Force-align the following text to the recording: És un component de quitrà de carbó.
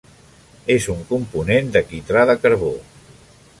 És 0.75 0.87
un 0.93 1.03
component 1.09 1.71
de 1.77 1.85
quitrà 1.93 2.27
de 2.33 2.37
carbó. 2.47 2.73